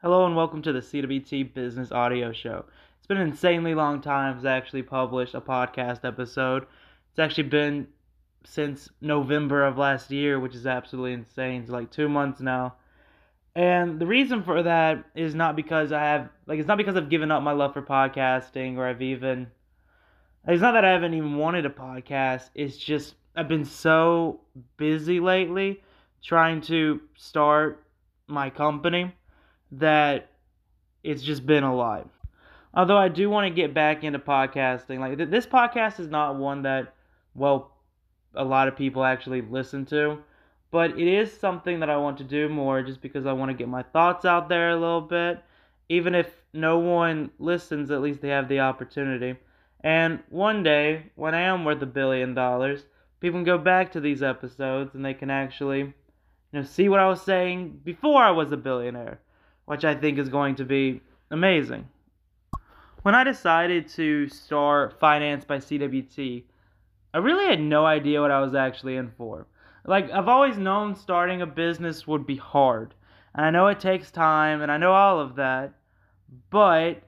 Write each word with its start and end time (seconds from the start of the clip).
Hello 0.00 0.24
and 0.26 0.36
welcome 0.36 0.62
to 0.62 0.72
the 0.72 0.78
CWT 0.78 1.54
Business 1.54 1.90
Audio 1.90 2.30
Show. 2.32 2.64
It's 2.96 3.08
been 3.08 3.16
an 3.16 3.30
insanely 3.30 3.74
long 3.74 4.00
time 4.00 4.36
since 4.36 4.46
I 4.46 4.56
actually 4.56 4.84
published 4.84 5.34
a 5.34 5.40
podcast 5.40 6.04
episode. 6.04 6.66
It's 7.10 7.18
actually 7.18 7.48
been 7.48 7.88
since 8.44 8.88
November 9.00 9.66
of 9.66 9.76
last 9.76 10.12
year, 10.12 10.38
which 10.38 10.54
is 10.54 10.68
absolutely 10.68 11.14
insane. 11.14 11.62
It's 11.62 11.70
like 11.70 11.90
two 11.90 12.08
months 12.08 12.38
now. 12.38 12.76
And 13.56 13.98
the 13.98 14.06
reason 14.06 14.44
for 14.44 14.62
that 14.62 15.04
is 15.16 15.34
not 15.34 15.56
because 15.56 15.90
I 15.90 16.04
have, 16.04 16.28
like, 16.46 16.60
it's 16.60 16.68
not 16.68 16.78
because 16.78 16.94
I've 16.94 17.10
given 17.10 17.32
up 17.32 17.42
my 17.42 17.50
love 17.50 17.72
for 17.74 17.82
podcasting 17.82 18.76
or 18.76 18.86
I've 18.86 19.02
even, 19.02 19.48
it's 20.46 20.62
not 20.62 20.74
that 20.74 20.84
I 20.84 20.92
haven't 20.92 21.14
even 21.14 21.38
wanted 21.38 21.66
a 21.66 21.70
podcast. 21.70 22.50
It's 22.54 22.76
just, 22.76 23.16
I've 23.34 23.48
been 23.48 23.64
so 23.64 24.42
busy 24.76 25.18
lately 25.18 25.82
trying 26.22 26.60
to 26.60 27.00
start 27.16 27.84
my 28.28 28.48
company 28.48 29.12
that 29.72 30.30
it's 31.02 31.22
just 31.22 31.46
been 31.46 31.64
a 31.64 31.74
lot. 31.74 32.08
Although 32.74 32.96
I 32.96 33.08
do 33.08 33.30
want 33.30 33.46
to 33.46 33.54
get 33.54 33.74
back 33.74 34.04
into 34.04 34.18
podcasting. 34.18 34.98
Like 34.98 35.16
th- 35.16 35.30
this 35.30 35.46
podcast 35.46 36.00
is 36.00 36.08
not 36.08 36.36
one 36.36 36.62
that 36.62 36.94
well 37.34 37.72
a 38.34 38.44
lot 38.44 38.68
of 38.68 38.76
people 38.76 39.04
actually 39.04 39.40
listen 39.40 39.86
to, 39.86 40.18
but 40.70 40.90
it 40.98 41.08
is 41.08 41.32
something 41.32 41.80
that 41.80 41.90
I 41.90 41.96
want 41.96 42.18
to 42.18 42.24
do 42.24 42.48
more 42.48 42.82
just 42.82 43.00
because 43.00 43.26
I 43.26 43.32
want 43.32 43.50
to 43.50 43.56
get 43.56 43.68
my 43.68 43.82
thoughts 43.82 44.24
out 44.24 44.48
there 44.48 44.70
a 44.70 44.76
little 44.76 45.00
bit. 45.00 45.42
Even 45.88 46.14
if 46.14 46.30
no 46.52 46.78
one 46.78 47.30
listens, 47.38 47.90
at 47.90 48.02
least 48.02 48.20
they 48.20 48.28
have 48.28 48.48
the 48.48 48.60
opportunity. 48.60 49.38
And 49.82 50.20
one 50.28 50.62
day, 50.62 51.10
when 51.14 51.34
I 51.34 51.42
am 51.42 51.64
worth 51.64 51.80
a 51.80 51.86
billion 51.86 52.34
dollars, 52.34 52.84
people 53.20 53.38
can 53.38 53.44
go 53.44 53.58
back 53.58 53.92
to 53.92 54.00
these 54.00 54.22
episodes 54.22 54.94
and 54.94 55.04
they 55.04 55.14
can 55.14 55.30
actually, 55.30 55.80
you 55.80 55.94
know, 56.52 56.62
see 56.62 56.88
what 56.88 57.00
I 57.00 57.08
was 57.08 57.22
saying 57.22 57.80
before 57.84 58.22
I 58.22 58.30
was 58.30 58.52
a 58.52 58.56
billionaire 58.56 59.20
which 59.68 59.84
I 59.84 59.94
think 59.94 60.18
is 60.18 60.30
going 60.30 60.54
to 60.56 60.64
be 60.64 61.02
amazing. 61.30 61.86
When 63.02 63.14
I 63.14 63.22
decided 63.22 63.86
to 63.88 64.26
start 64.28 64.98
Finance 64.98 65.44
by 65.44 65.58
CWT, 65.58 66.44
I 67.12 67.18
really 67.18 67.44
had 67.44 67.60
no 67.60 67.84
idea 67.84 68.22
what 68.22 68.30
I 68.30 68.40
was 68.40 68.54
actually 68.54 68.96
in 68.96 69.12
for. 69.18 69.46
Like, 69.84 70.10
I've 70.10 70.26
always 70.26 70.56
known 70.56 70.96
starting 70.96 71.42
a 71.42 71.46
business 71.46 72.06
would 72.06 72.26
be 72.26 72.36
hard, 72.36 72.94
and 73.34 73.44
I 73.44 73.50
know 73.50 73.66
it 73.66 73.78
takes 73.78 74.10
time, 74.10 74.62
and 74.62 74.72
I 74.72 74.78
know 74.78 74.92
all 74.92 75.20
of 75.20 75.36
that, 75.36 75.74
but 76.48 77.02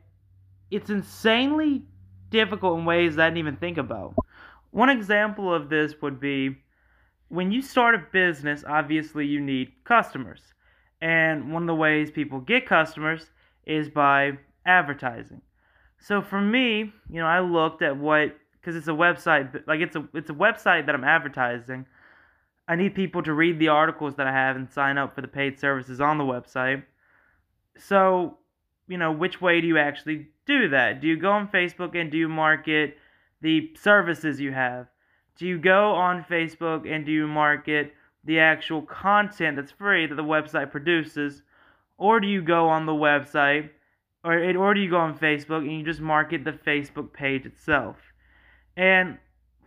it's 0.70 0.90
insanely 0.90 1.82
difficult 2.28 2.78
in 2.78 2.84
ways 2.84 3.18
I 3.18 3.28
didn't 3.28 3.38
even 3.38 3.56
think 3.56 3.78
about. 3.78 4.16
One 4.70 4.90
example 4.90 5.52
of 5.52 5.70
this 5.70 5.94
would 6.02 6.20
be 6.20 6.58
when 7.28 7.52
you 7.52 7.62
start 7.62 7.94
a 7.94 8.04
business, 8.12 8.64
obviously 8.68 9.24
you 9.24 9.40
need 9.40 9.72
customers. 9.84 10.42
And 11.00 11.52
one 11.52 11.62
of 11.62 11.66
the 11.66 11.74
ways 11.74 12.10
people 12.10 12.40
get 12.40 12.66
customers 12.66 13.30
is 13.66 13.88
by 13.88 14.32
advertising. 14.66 15.40
So 15.98 16.22
for 16.22 16.40
me, 16.40 16.92
you 17.10 17.20
know, 17.20 17.26
I 17.26 17.40
looked 17.40 17.82
at 17.82 17.96
what 17.96 18.36
because 18.60 18.76
it's 18.76 18.88
a 18.88 18.92
website, 18.92 19.66
like 19.66 19.80
it's 19.80 19.96
a 19.96 20.06
it's 20.14 20.30
a 20.30 20.34
website 20.34 20.86
that 20.86 20.94
I'm 20.94 21.04
advertising. 21.04 21.86
I 22.68 22.76
need 22.76 22.94
people 22.94 23.22
to 23.24 23.32
read 23.32 23.58
the 23.58 23.68
articles 23.68 24.14
that 24.16 24.26
I 24.26 24.32
have 24.32 24.56
and 24.56 24.70
sign 24.70 24.96
up 24.96 25.14
for 25.14 25.22
the 25.22 25.28
paid 25.28 25.58
services 25.58 26.00
on 26.00 26.18
the 26.18 26.24
website. 26.24 26.84
So, 27.76 28.38
you 28.86 28.96
know, 28.96 29.10
which 29.10 29.40
way 29.40 29.60
do 29.60 29.66
you 29.66 29.78
actually 29.78 30.28
do 30.46 30.68
that? 30.68 31.00
Do 31.00 31.08
you 31.08 31.16
go 31.16 31.32
on 31.32 31.48
Facebook 31.48 32.00
and 32.00 32.10
do 32.10 32.18
you 32.18 32.28
market 32.28 32.96
the 33.40 33.74
services 33.80 34.38
you 34.38 34.52
have? 34.52 34.86
Do 35.36 35.46
you 35.46 35.58
go 35.58 35.92
on 35.94 36.24
Facebook 36.30 36.88
and 36.88 37.04
do 37.04 37.12
you 37.12 37.26
market 37.26 37.92
the 38.24 38.38
actual 38.38 38.82
content 38.82 39.56
that's 39.56 39.72
free 39.72 40.06
that 40.06 40.14
the 40.14 40.22
website 40.22 40.70
produces, 40.70 41.42
or 41.98 42.20
do 42.20 42.28
you 42.28 42.42
go 42.42 42.68
on 42.68 42.86
the 42.86 42.92
website, 42.92 43.70
or 44.24 44.34
or 44.56 44.74
do 44.74 44.80
you 44.80 44.90
go 44.90 44.98
on 44.98 45.18
Facebook 45.18 45.58
and 45.58 45.72
you 45.72 45.84
just 45.84 46.00
market 46.00 46.44
the 46.44 46.52
Facebook 46.52 47.12
page 47.12 47.46
itself? 47.46 47.96
And 48.76 49.18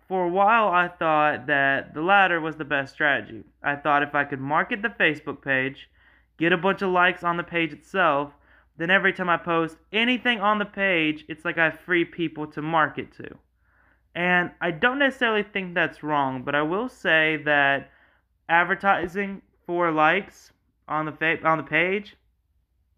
for 0.08 0.26
a 0.26 0.30
while, 0.30 0.68
I 0.68 0.88
thought 0.88 1.48
that 1.48 1.94
the 1.94 2.02
latter 2.02 2.40
was 2.40 2.58
the 2.58 2.66
best 2.66 2.94
strategy. 2.94 3.44
I 3.64 3.76
thought 3.76 4.04
if 4.04 4.14
I 4.14 4.26
could 4.26 4.40
market 4.40 4.82
the 4.82 4.90
Facebook 4.90 5.42
page, 5.42 5.90
get 6.38 6.52
a 6.52 6.58
bunch 6.58 6.82
of 6.82 6.90
likes 6.92 7.24
on 7.24 7.38
the 7.38 7.44
page 7.44 7.72
itself, 7.72 8.32
then 8.78 8.90
every 8.90 9.14
time 9.14 9.30
I 9.30 9.38
post 9.38 9.78
anything 9.92 10.40
on 10.40 10.60
the 10.60 10.66
page, 10.66 11.26
it's 11.28 11.46
like 11.46 11.58
I 11.58 11.66
have 11.66 11.80
free 11.80 12.06
people 12.06 12.48
to 12.48 12.62
market 12.62 13.12
to. 13.18 13.38
And 14.16 14.52
I 14.62 14.72
don't 14.72 15.00
necessarily 15.00 15.44
think 15.44 15.74
that's 15.74 16.04
wrong, 16.04 16.44
but 16.44 16.54
I 16.56 16.62
will 16.62 16.90
say 16.90 17.42
that 17.46 17.90
advertising 18.50 19.42
for 19.66 19.92
likes 19.92 20.52
on 20.88 21.06
the 21.06 21.12
fa- 21.12 21.44
on 21.44 21.58
the 21.58 21.64
page 21.64 22.16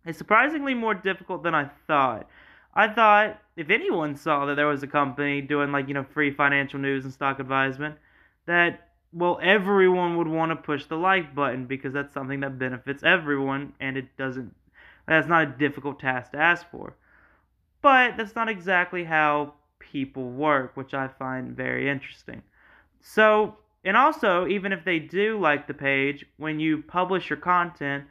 is 0.05 0.17
surprisingly 0.17 0.73
more 0.73 0.93
difficult 0.93 1.43
than 1.43 1.55
I 1.55 1.69
thought. 1.87 2.27
I 2.73 2.87
thought 2.87 3.39
if 3.55 3.69
anyone 3.69 4.15
saw 4.15 4.45
that 4.45 4.55
there 4.55 4.67
was 4.67 4.83
a 4.83 4.87
company 4.87 5.41
doing 5.41 5.71
like 5.71 5.87
you 5.87 5.93
know 5.93 6.03
free 6.03 6.31
financial 6.31 6.79
news 6.79 7.03
and 7.03 7.13
stock 7.13 7.39
advisement, 7.39 7.95
that 8.45 8.89
well 9.13 9.39
everyone 9.41 10.17
would 10.17 10.27
want 10.27 10.51
to 10.51 10.55
push 10.55 10.85
the 10.85 10.97
like 10.97 11.33
button 11.33 11.65
because 11.65 11.93
that's 11.93 12.13
something 12.13 12.41
that 12.41 12.59
benefits 12.59 13.03
everyone 13.03 13.73
and 13.79 13.97
it 13.97 14.17
doesn't. 14.17 14.53
That's 15.07 15.27
not 15.27 15.43
a 15.43 15.45
difficult 15.45 15.99
task 15.99 16.31
to 16.31 16.37
ask 16.37 16.69
for. 16.71 16.95
But 17.81 18.17
that's 18.17 18.35
not 18.35 18.49
exactly 18.49 19.03
how 19.03 19.53
people 19.79 20.31
work, 20.31 20.75
which 20.75 20.93
I 20.95 21.07
find 21.07 21.55
very 21.55 21.87
interesting. 21.87 22.41
So 22.99 23.57
and 23.85 23.95
also, 23.95 24.47
even 24.47 24.73
if 24.73 24.83
they 24.83 24.97
do 24.97 25.39
like 25.39 25.67
the 25.67 25.73
page, 25.73 26.25
when 26.37 26.59
you 26.59 26.81
publish 26.81 27.29
your 27.29 27.37
content, 27.37 28.05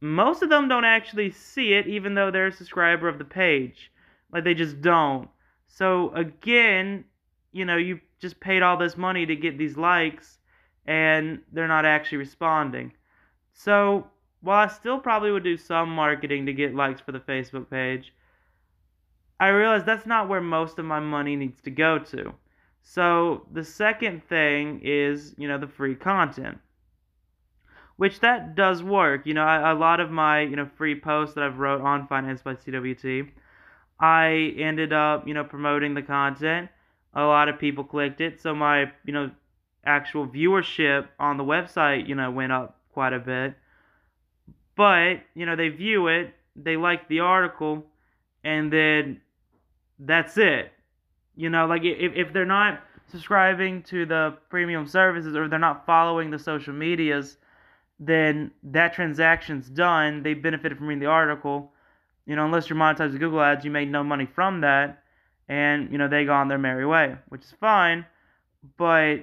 most 0.00 0.42
of 0.42 0.48
them 0.48 0.66
don't 0.66 0.86
actually 0.86 1.30
see 1.30 1.74
it, 1.74 1.86
even 1.86 2.14
though 2.14 2.30
they're 2.30 2.46
a 2.46 2.52
subscriber 2.52 3.06
of 3.06 3.18
the 3.18 3.24
page. 3.24 3.92
Like, 4.32 4.44
they 4.44 4.54
just 4.54 4.80
don't. 4.80 5.28
So, 5.66 6.10
again, 6.14 7.04
you 7.52 7.66
know, 7.66 7.76
you 7.76 8.00
just 8.18 8.40
paid 8.40 8.62
all 8.62 8.78
this 8.78 8.96
money 8.96 9.26
to 9.26 9.36
get 9.36 9.58
these 9.58 9.76
likes, 9.76 10.38
and 10.86 11.40
they're 11.52 11.68
not 11.68 11.84
actually 11.84 12.18
responding. 12.18 12.92
So, 13.52 14.06
while 14.40 14.66
I 14.66 14.68
still 14.68 14.98
probably 14.98 15.32
would 15.32 15.44
do 15.44 15.58
some 15.58 15.90
marketing 15.90 16.46
to 16.46 16.54
get 16.54 16.74
likes 16.74 17.02
for 17.02 17.12
the 17.12 17.20
Facebook 17.20 17.68
page, 17.68 18.14
I 19.38 19.48
realize 19.48 19.84
that's 19.84 20.06
not 20.06 20.28
where 20.28 20.40
most 20.40 20.78
of 20.78 20.86
my 20.86 21.00
money 21.00 21.36
needs 21.36 21.60
to 21.62 21.70
go 21.70 21.98
to. 21.98 22.32
So 22.90 23.42
the 23.52 23.64
second 23.64 24.26
thing 24.30 24.80
is, 24.82 25.34
you 25.36 25.46
know, 25.46 25.58
the 25.58 25.66
free 25.66 25.94
content. 25.94 26.56
Which 27.96 28.20
that 28.20 28.54
does 28.54 28.82
work. 28.82 29.26
You 29.26 29.34
know, 29.34 29.44
a 29.44 29.74
lot 29.74 30.00
of 30.00 30.10
my, 30.10 30.40
you 30.40 30.56
know, 30.56 30.70
free 30.78 30.98
posts 30.98 31.34
that 31.34 31.44
I've 31.44 31.58
wrote 31.58 31.82
on 31.82 32.06
Finance 32.06 32.40
by 32.40 32.54
CWT, 32.54 33.28
I 34.00 34.54
ended 34.56 34.94
up, 34.94 35.28
you 35.28 35.34
know, 35.34 35.44
promoting 35.44 35.92
the 35.92 36.00
content. 36.00 36.70
A 37.12 37.24
lot 37.24 37.50
of 37.50 37.58
people 37.58 37.84
clicked 37.84 38.22
it, 38.22 38.40
so 38.40 38.54
my, 38.54 38.90
you 39.04 39.12
know, 39.12 39.32
actual 39.84 40.26
viewership 40.26 41.08
on 41.20 41.36
the 41.36 41.44
website, 41.44 42.08
you 42.08 42.14
know, 42.14 42.30
went 42.30 42.52
up 42.52 42.80
quite 42.94 43.12
a 43.12 43.18
bit. 43.18 43.54
But, 44.76 45.20
you 45.34 45.44
know, 45.44 45.56
they 45.56 45.68
view 45.68 46.06
it, 46.06 46.32
they 46.56 46.78
like 46.78 47.06
the 47.08 47.20
article, 47.20 47.84
and 48.42 48.72
then 48.72 49.20
that's 49.98 50.38
it. 50.38 50.72
You 51.38 51.50
know, 51.50 51.66
like 51.66 51.84
if, 51.84 52.14
if 52.16 52.32
they're 52.32 52.44
not 52.44 52.80
subscribing 53.06 53.84
to 53.84 54.04
the 54.04 54.36
premium 54.50 54.88
services 54.88 55.36
or 55.36 55.46
they're 55.46 55.60
not 55.60 55.86
following 55.86 56.32
the 56.32 56.38
social 56.38 56.74
medias, 56.74 57.36
then 58.00 58.50
that 58.64 58.92
transaction's 58.92 59.70
done. 59.70 60.24
They 60.24 60.34
benefited 60.34 60.76
from 60.76 60.88
reading 60.88 61.00
the 61.00 61.06
article. 61.06 61.72
You 62.26 62.34
know, 62.34 62.44
unless 62.44 62.68
you're 62.68 62.76
monetized 62.76 63.12
with 63.12 63.20
Google 63.20 63.40
Ads, 63.40 63.64
you 63.64 63.70
made 63.70 63.88
no 63.88 64.02
money 64.02 64.26
from 64.26 64.62
that. 64.62 65.04
And, 65.48 65.92
you 65.92 65.98
know, 65.98 66.08
they 66.08 66.24
go 66.24 66.32
on 66.32 66.48
their 66.48 66.58
merry 66.58 66.84
way, 66.84 67.14
which 67.28 67.42
is 67.42 67.54
fine. 67.60 68.04
But 68.76 69.18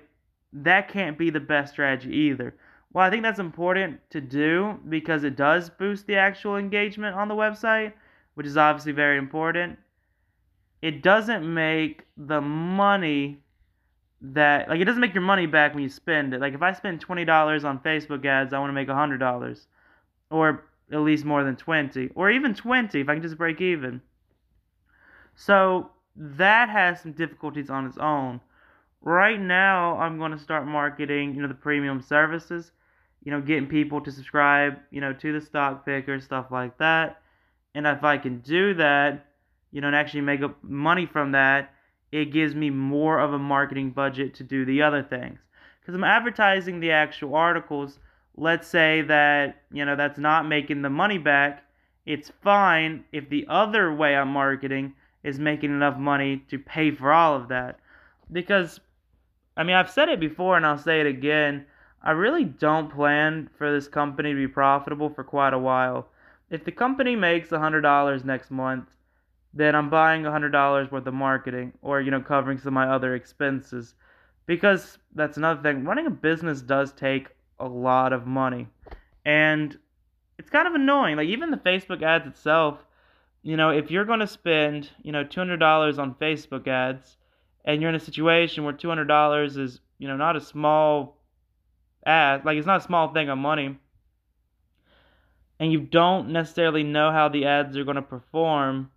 that 0.53 0.87
can't 0.87 1.17
be 1.17 1.31
the 1.31 1.41
best 1.41 1.73
strategy 1.73 2.15
either. 2.15 2.55
Well, 2.93 3.05
I 3.05 3.09
think 3.09 3.23
that's 3.23 3.39
important 3.39 3.99
to 4.11 4.21
do 4.21 4.79
because 4.87 5.25
it 5.25 5.35
does 5.35 5.69
boost 5.69 6.07
the 6.07 6.15
actual 6.15 6.55
engagement 6.55 7.17
on 7.17 7.27
the 7.27 7.35
website, 7.35 7.91
which 8.35 8.47
is 8.47 8.55
obviously 8.55 8.93
very 8.93 9.17
important 9.17 9.79
it 10.81 11.01
doesn't 11.01 11.51
make 11.53 12.03
the 12.17 12.41
money 12.41 13.39
that 14.21 14.69
like 14.69 14.79
it 14.79 14.85
doesn't 14.85 15.01
make 15.01 15.13
your 15.13 15.23
money 15.23 15.45
back 15.45 15.73
when 15.73 15.83
you 15.83 15.89
spend 15.89 16.33
it. 16.33 16.41
Like 16.41 16.53
if 16.53 16.61
I 16.61 16.73
spend 16.73 17.01
twenty 17.01 17.25
dollars 17.25 17.63
on 17.63 17.79
Facebook 17.79 18.25
ads, 18.25 18.53
I 18.53 18.59
want 18.59 18.69
to 18.69 18.73
make 18.73 18.89
hundred 18.89 19.19
dollars, 19.19 19.67
or 20.29 20.65
at 20.91 20.99
least 20.99 21.25
more 21.25 21.43
than 21.43 21.55
twenty, 21.55 22.09
or 22.15 22.31
even 22.31 22.53
twenty 22.53 23.01
if 23.01 23.09
I 23.09 23.13
can 23.13 23.23
just 23.23 23.37
break 23.37 23.61
even. 23.61 24.01
So 25.35 25.91
that 26.15 26.69
has 26.69 27.01
some 27.01 27.11
difficulties 27.11 27.69
on 27.69 27.85
its 27.85 27.97
own. 27.97 28.39
Right 29.01 29.39
now, 29.39 29.97
I'm 29.97 30.17
going 30.17 30.31
to 30.31 30.39
start 30.39 30.65
marketing, 30.65 31.35
you 31.35 31.41
know, 31.41 31.47
the 31.47 31.53
premium 31.53 32.01
services, 32.01 32.71
you 33.23 33.31
know, 33.31 33.41
getting 33.41 33.67
people 33.67 34.01
to 34.01 34.11
subscribe, 34.11 34.79
you 34.89 35.01
know, 35.01 35.13
to 35.13 35.33
the 35.33 35.45
stock 35.45 35.85
picker, 35.85 36.19
stuff 36.19 36.47
like 36.51 36.77
that. 36.79 37.21
And 37.75 37.85
if 37.85 38.03
I 38.03 38.17
can 38.17 38.39
do 38.39 38.73
that, 38.75 39.27
you 39.75 39.81
know, 39.81 39.87
and 39.87 39.95
actually 39.95 40.21
make 40.21 40.41
up 40.41 40.63
money 40.63 41.05
from 41.05 41.33
that, 41.33 41.73
it 42.11 42.31
gives 42.31 42.55
me 42.55 42.69
more 42.71 43.19
of 43.19 43.33
a 43.33 43.37
marketing 43.37 43.91
budget 43.91 44.33
to 44.35 44.43
do 44.43 44.65
the 44.65 44.81
other 44.81 45.03
things. 45.03 45.37
Because 45.81 45.93
I'm 45.93 46.03
advertising 46.03 46.79
the 46.79 46.91
actual 46.91 47.35
articles. 47.35 47.99
Let's 48.37 48.67
say 48.67 49.01
that, 49.03 49.61
you 49.71 49.85
know, 49.85 49.95
that's 49.95 50.17
not 50.17 50.47
making 50.47 50.81
the 50.81 50.89
money 50.89 51.19
back 51.19 51.65
it's 52.05 52.31
fine 52.43 53.03
if 53.11 53.29
the 53.29 53.47
other 53.49 53.91
way 53.91 54.15
I'm 54.15 54.29
marketing 54.29 54.93
is 55.23 55.39
making 55.39 55.71
enough 55.71 55.97
money 55.97 56.43
to 56.49 56.59
pay 56.59 56.91
for 56.91 57.11
all 57.11 57.35
of 57.35 57.47
that. 57.47 57.79
Because, 58.31 58.79
I 59.57 59.63
mean, 59.63 59.75
I've 59.75 59.89
said 59.89 60.09
it 60.09 60.19
before 60.19 60.55
and 60.55 60.65
I'll 60.65 60.77
say 60.77 61.01
it 61.01 61.07
again. 61.07 61.65
I 62.03 62.11
really 62.11 62.43
don't 62.43 62.91
plan 62.91 63.49
for 63.57 63.71
this 63.71 63.87
company 63.87 64.31
to 64.31 64.35
be 64.35 64.47
profitable 64.47 65.09
for 65.09 65.23
quite 65.23 65.53
a 65.53 65.59
while. 65.59 66.07
If 66.51 66.63
the 66.63 66.71
company 66.71 67.15
makes 67.15 67.49
$100 67.49 68.23
next 68.23 68.51
month, 68.51 68.85
then 69.55 69.75
I'm 69.75 69.89
buying 69.89 70.23
$100 70.23 70.91
worth 70.91 71.07
of 71.07 71.13
marketing 71.13 71.73
or, 71.81 72.01
you 72.01 72.11
know, 72.11 72.21
covering 72.21 72.57
some 72.57 72.67
of 72.67 72.73
my 72.73 72.87
other 72.87 73.15
expenses. 73.15 73.95
Because 74.45 74.99
that's 75.15 75.37
another 75.37 75.61
thing. 75.63 75.85
Running 75.85 76.05
a 76.05 76.11
business 76.11 76.61
does 76.61 76.91
take 76.91 77.29
a 77.59 77.67
lot 77.67 78.13
of 78.13 78.27
money. 78.27 78.67
And 79.25 79.75
it's 80.37 80.49
kind 80.49 80.67
of 80.67 80.75
annoying. 80.75 81.15
Like, 81.15 81.29
even 81.29 81.49
the 81.49 81.57
Facebook 81.57 82.03
ads 82.03 82.27
itself, 82.27 82.85
you 83.41 83.57
know, 83.57 83.69
if 83.69 83.89
you're 83.89 84.05
going 84.05 84.19
to 84.19 84.27
spend, 84.27 84.89
you 85.01 85.11
know, 85.11 85.23
$200 85.23 85.97
on 85.97 86.15
Facebook 86.15 86.67
ads 86.67 87.17
and 87.63 87.81
you're 87.81 87.89
in 87.89 87.95
a 87.95 87.99
situation 87.99 88.65
where 88.65 88.73
$200 88.73 89.57
is, 89.57 89.79
you 89.97 90.07
know, 90.07 90.17
not 90.17 90.35
a 90.35 90.41
small 90.41 91.17
ad, 92.05 92.45
like, 92.45 92.57
it's 92.57 92.67
not 92.67 92.81
a 92.81 92.83
small 92.83 93.13
thing 93.13 93.29
of 93.29 93.37
money, 93.37 93.79
and 95.59 95.71
you 95.71 95.79
don't 95.79 96.29
necessarily 96.29 96.83
know 96.83 97.11
how 97.11 97.29
the 97.29 97.45
ads 97.45 97.77
are 97.77 97.83
going 97.83 97.95
to 97.95 98.01
perform 98.01 98.91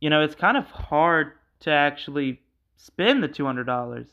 you 0.00 0.10
know, 0.10 0.22
it's 0.22 0.34
kind 0.34 0.56
of 0.56 0.66
hard 0.66 1.32
to 1.60 1.70
actually 1.70 2.40
spend 2.76 3.22
the 3.22 3.28
$200. 3.28 4.06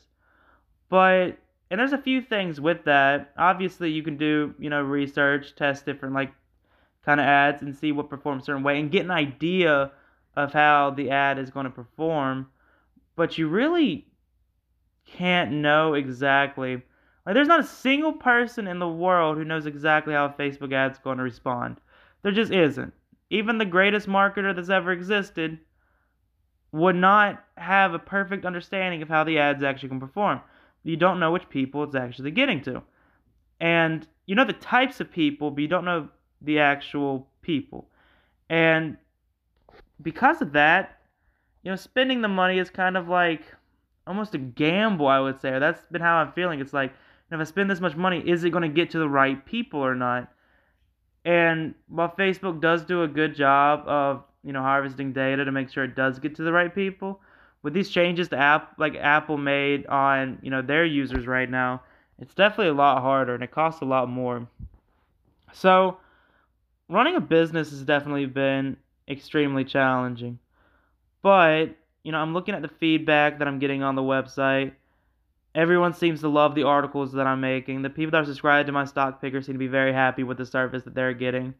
But 0.88 1.38
and 1.70 1.80
there's 1.80 1.92
a 1.92 1.98
few 1.98 2.20
things 2.22 2.60
with 2.60 2.84
that. 2.84 3.32
Obviously, 3.36 3.90
you 3.90 4.02
can 4.02 4.16
do, 4.16 4.54
you 4.58 4.70
know, 4.70 4.82
research, 4.82 5.54
test 5.56 5.84
different 5.84 6.14
like 6.14 6.32
kind 7.04 7.20
of 7.20 7.26
ads 7.26 7.62
and 7.62 7.76
see 7.76 7.92
what 7.92 8.08
performs 8.08 8.42
a 8.42 8.46
certain 8.46 8.62
way 8.62 8.78
and 8.78 8.90
get 8.90 9.04
an 9.04 9.10
idea 9.10 9.90
of 10.36 10.52
how 10.52 10.90
the 10.90 11.10
ad 11.10 11.38
is 11.38 11.50
going 11.50 11.64
to 11.64 11.70
perform. 11.70 12.46
But 13.16 13.38
you 13.38 13.48
really 13.48 14.06
can't 15.06 15.52
know 15.52 15.94
exactly. 15.94 16.82
Like 17.26 17.34
there's 17.34 17.48
not 17.48 17.60
a 17.60 17.64
single 17.64 18.12
person 18.12 18.66
in 18.66 18.78
the 18.78 18.88
world 18.88 19.36
who 19.36 19.44
knows 19.44 19.66
exactly 19.66 20.14
how 20.14 20.26
a 20.26 20.30
Facebook 20.30 20.72
ad's 20.72 20.98
going 20.98 21.18
to 21.18 21.24
respond. 21.24 21.80
There 22.22 22.32
just 22.32 22.52
isn't. 22.52 22.92
Even 23.30 23.58
the 23.58 23.64
greatest 23.64 24.06
marketer 24.06 24.54
that's 24.54 24.70
ever 24.70 24.92
existed 24.92 25.58
would 26.74 26.96
not 26.96 27.44
have 27.56 27.94
a 27.94 27.98
perfect 28.00 28.44
understanding 28.44 29.00
of 29.00 29.08
how 29.08 29.22
the 29.22 29.38
ads 29.38 29.62
actually 29.62 29.88
can 29.88 30.00
perform. 30.00 30.40
You 30.82 30.96
don't 30.96 31.20
know 31.20 31.30
which 31.30 31.48
people 31.48 31.84
it's 31.84 31.94
actually 31.94 32.32
getting 32.32 32.60
to. 32.62 32.82
And 33.60 34.04
you 34.26 34.34
know 34.34 34.44
the 34.44 34.54
types 34.54 35.00
of 35.00 35.08
people, 35.08 35.52
but 35.52 35.60
you 35.60 35.68
don't 35.68 35.84
know 35.84 36.08
the 36.42 36.58
actual 36.58 37.28
people. 37.42 37.86
And 38.50 38.96
because 40.02 40.42
of 40.42 40.50
that, 40.54 40.98
you 41.62 41.70
know, 41.70 41.76
spending 41.76 42.22
the 42.22 42.28
money 42.28 42.58
is 42.58 42.70
kind 42.70 42.96
of 42.96 43.08
like 43.08 43.42
almost 44.04 44.34
a 44.34 44.38
gamble, 44.38 45.06
I 45.06 45.20
would 45.20 45.40
say. 45.40 45.56
That's 45.60 45.80
been 45.92 46.02
how 46.02 46.16
I'm 46.16 46.32
feeling. 46.32 46.58
It's 46.58 46.72
like, 46.72 46.92
if 47.30 47.38
I 47.38 47.44
spend 47.44 47.70
this 47.70 47.80
much 47.80 47.94
money, 47.94 48.20
is 48.28 48.42
it 48.42 48.50
going 48.50 48.62
to 48.62 48.68
get 48.68 48.90
to 48.90 48.98
the 48.98 49.08
right 49.08 49.46
people 49.46 49.78
or 49.78 49.94
not? 49.94 50.28
And 51.24 51.76
while 51.86 52.12
Facebook 52.18 52.60
does 52.60 52.84
do 52.84 53.04
a 53.04 53.08
good 53.08 53.36
job 53.36 53.84
of 53.86 54.24
you 54.44 54.52
know 54.52 54.62
harvesting 54.62 55.12
data 55.12 55.44
to 55.44 55.52
make 55.52 55.70
sure 55.70 55.84
it 55.84 55.96
does 55.96 56.18
get 56.18 56.36
to 56.36 56.42
the 56.42 56.52
right 56.52 56.74
people. 56.74 57.20
With 57.62 57.72
these 57.72 57.88
changes 57.88 58.28
to 58.28 58.36
app 58.36 58.74
like 58.78 58.94
Apple 58.94 59.38
made 59.38 59.86
on 59.86 60.38
you 60.42 60.50
know 60.50 60.62
their 60.62 60.84
users 60.84 61.26
right 61.26 61.50
now, 61.50 61.82
it's 62.18 62.34
definitely 62.34 62.68
a 62.68 62.74
lot 62.74 63.00
harder 63.00 63.34
and 63.34 63.42
it 63.42 63.50
costs 63.50 63.80
a 63.80 63.86
lot 63.86 64.08
more. 64.08 64.46
So 65.52 65.98
running 66.88 67.16
a 67.16 67.20
business 67.20 67.70
has 67.70 67.82
definitely 67.82 68.26
been 68.26 68.76
extremely 69.08 69.64
challenging. 69.64 70.38
But, 71.22 71.76
you 72.02 72.12
know, 72.12 72.18
I'm 72.18 72.34
looking 72.34 72.54
at 72.54 72.62
the 72.62 72.68
feedback 72.68 73.38
that 73.38 73.48
I'm 73.48 73.58
getting 73.58 73.82
on 73.82 73.94
the 73.94 74.02
website. 74.02 74.72
Everyone 75.54 75.94
seems 75.94 76.20
to 76.20 76.28
love 76.28 76.54
the 76.54 76.64
articles 76.64 77.12
that 77.12 77.26
I'm 77.26 77.40
making. 77.40 77.82
The 77.82 77.90
people 77.90 78.10
that 78.12 78.22
are 78.22 78.26
subscribed 78.26 78.66
to 78.66 78.72
my 78.72 78.84
stock 78.84 79.20
picker 79.20 79.40
seem 79.40 79.54
to 79.54 79.58
be 79.58 79.68
very 79.68 79.92
happy 79.92 80.24
with 80.24 80.36
the 80.36 80.46
service 80.46 80.82
that 80.82 80.94
they're 80.94 81.14
getting. 81.14 81.54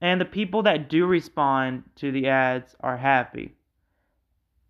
And 0.00 0.20
the 0.20 0.24
people 0.24 0.62
that 0.62 0.88
do 0.88 1.06
respond 1.06 1.84
to 1.96 2.10
the 2.10 2.28
ads 2.28 2.74
are 2.80 2.96
happy. 2.96 3.54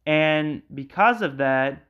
And 0.06 0.62
because 0.74 1.22
of 1.22 1.36
that, 1.36 1.84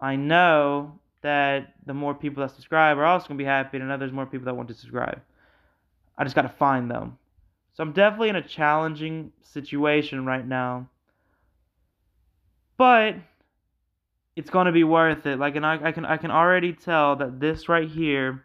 I 0.00 0.16
know 0.16 0.98
that 1.22 1.74
the 1.86 1.94
more 1.94 2.14
people 2.14 2.42
that 2.42 2.54
subscribe 2.54 2.98
are 2.98 3.04
also 3.04 3.28
going 3.28 3.38
to 3.38 3.42
be 3.42 3.46
happy, 3.46 3.76
and 3.76 3.84
I 3.84 3.88
know 3.88 3.98
there's 3.98 4.12
more 4.12 4.26
people 4.26 4.46
that 4.46 4.56
want 4.56 4.68
to 4.68 4.74
subscribe. 4.74 5.20
I 6.16 6.24
just 6.24 6.34
got 6.34 6.42
to 6.42 6.48
find 6.48 6.90
them. 6.90 7.18
So 7.74 7.82
I'm 7.82 7.92
definitely 7.92 8.30
in 8.30 8.36
a 8.36 8.42
challenging 8.42 9.32
situation 9.42 10.26
right 10.26 10.46
now. 10.46 10.88
But 12.76 13.16
it's 14.36 14.50
going 14.50 14.66
to 14.66 14.72
be 14.72 14.84
worth 14.84 15.26
it. 15.26 15.38
Like, 15.38 15.56
and 15.56 15.66
I, 15.66 15.78
I 15.88 15.92
can 15.92 16.04
I 16.04 16.16
can 16.16 16.30
already 16.30 16.72
tell 16.72 17.16
that 17.16 17.40
this 17.40 17.68
right 17.68 17.88
here 17.88 18.44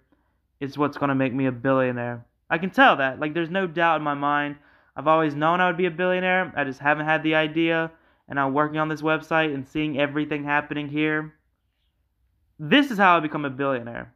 is 0.59 0.77
what's 0.77 0.97
going 0.97 1.09
to 1.09 1.15
make 1.15 1.33
me 1.33 1.45
a 1.45 1.51
billionaire. 1.51 2.25
I 2.49 2.57
can 2.57 2.69
tell 2.69 2.97
that. 2.97 3.19
Like, 3.19 3.33
there's 3.33 3.49
no 3.49 3.67
doubt 3.67 3.97
in 3.97 4.03
my 4.03 4.13
mind. 4.13 4.57
I've 4.95 5.07
always 5.07 5.35
known 5.35 5.59
I 5.59 5.67
would 5.67 5.77
be 5.77 5.87
a 5.87 5.91
billionaire. 5.91 6.53
I 6.55 6.63
just 6.63 6.79
haven't 6.79 7.05
had 7.05 7.23
the 7.23 7.35
idea. 7.35 7.91
And 8.27 8.39
I'm 8.39 8.53
working 8.53 8.79
on 8.79 8.89
this 8.89 9.01
website 9.01 9.53
and 9.53 9.67
seeing 9.67 9.99
everything 9.99 10.43
happening 10.43 10.87
here. 10.87 11.33
This 12.59 12.91
is 12.91 12.97
how 12.97 13.17
I 13.17 13.19
become 13.19 13.45
a 13.45 13.49
billionaire. 13.49 14.13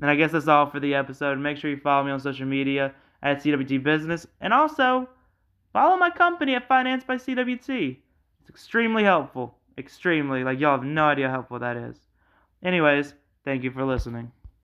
And 0.00 0.10
I 0.10 0.14
guess 0.14 0.32
that's 0.32 0.48
all 0.48 0.70
for 0.70 0.80
the 0.80 0.94
episode. 0.94 1.38
Make 1.38 1.56
sure 1.56 1.70
you 1.70 1.78
follow 1.78 2.04
me 2.04 2.12
on 2.12 2.20
social 2.20 2.46
media 2.46 2.94
at 3.22 3.42
CWT 3.42 3.82
Business. 3.82 4.26
And 4.40 4.52
also, 4.52 5.08
follow 5.72 5.96
my 5.96 6.10
company 6.10 6.54
at 6.54 6.68
Finance 6.68 7.04
by 7.04 7.16
CWT. 7.16 7.96
It's 8.40 8.50
extremely 8.50 9.02
helpful. 9.04 9.56
Extremely. 9.76 10.44
Like, 10.44 10.60
y'all 10.60 10.76
have 10.76 10.84
no 10.86 11.04
idea 11.04 11.26
how 11.26 11.34
helpful 11.34 11.58
that 11.60 11.76
is. 11.76 11.96
Anyways, 12.62 13.14
thank 13.44 13.64
you 13.64 13.70
for 13.70 13.84
listening. 13.84 14.30